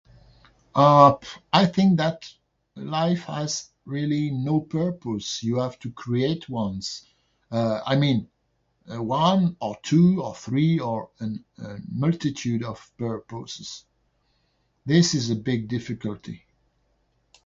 Uh, 0.73 1.13
I 1.53 1.67
think 1.67 1.97
that 1.97 2.27
life 2.75 3.25
has 3.25 3.69
really 3.85 4.31
no 4.31 4.59
purpose. 4.61 5.43
You 5.43 5.59
have 5.59 5.77
to 5.81 5.91
create 5.91 6.49
ones, 6.49 7.05
uh, 7.51 7.81
I 7.85 7.97
mean 7.97 8.27
one, 8.87 9.57
or 9.61 9.77
two, 9.83 10.23
or 10.23 10.33
three, 10.33 10.79
or 10.79 11.11
multitude 11.87 12.63
of 12.63 12.89
purposes. 12.97 13.85
This 14.87 15.13
is 15.13 15.29
a 15.29 15.35
big 15.35 15.67
difficult 15.67 16.23
thing. 16.23 16.41